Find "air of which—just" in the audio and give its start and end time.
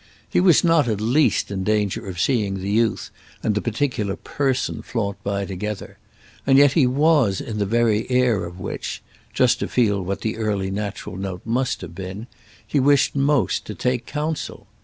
8.09-9.59